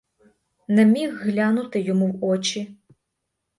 Не 0.67 0.85
міг 0.85 1.21
глянути 1.23 1.81
йому 1.81 2.11
в 2.11 2.25
очі. 2.25 2.75